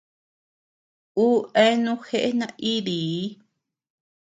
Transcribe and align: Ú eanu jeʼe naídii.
Ú 1.23 1.27
eanu 1.61 1.93
jeʼe 2.07 2.29
naídii. 2.39 3.23